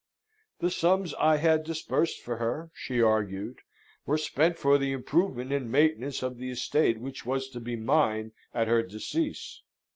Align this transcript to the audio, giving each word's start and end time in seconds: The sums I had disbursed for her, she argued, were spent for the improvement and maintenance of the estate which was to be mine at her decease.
The 0.61 0.71
sums 0.71 1.13
I 1.19 1.37
had 1.37 1.63
disbursed 1.63 2.21
for 2.21 2.37
her, 2.37 2.71
she 2.73 2.99
argued, 3.03 3.59
were 4.07 4.17
spent 4.17 4.57
for 4.57 4.79
the 4.79 4.93
improvement 4.93 5.51
and 5.51 5.71
maintenance 5.71 6.23
of 6.23 6.37
the 6.39 6.49
estate 6.49 6.99
which 6.99 7.23
was 7.23 7.49
to 7.49 7.59
be 7.59 7.75
mine 7.75 8.31
at 8.51 8.67
her 8.67 8.81
decease. 8.81 9.61